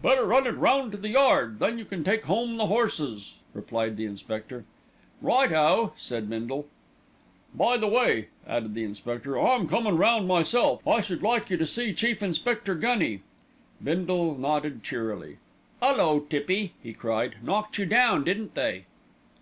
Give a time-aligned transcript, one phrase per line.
[0.00, 3.98] "Better run it round to 'the Yard,' then you can take home the horses," replied
[3.98, 4.64] the inspector.
[5.20, 6.66] "Right o!" said Bindle.
[7.54, 10.80] "By the way," added the inspector, "I'm coming round myself.
[10.88, 13.20] I should like you to see Chief Inspector Gunny."
[13.84, 15.36] Bindle nodded cheerily.
[15.82, 18.86] "'Ullo, Tippy!" he cried, "knocked you down, didn't they?"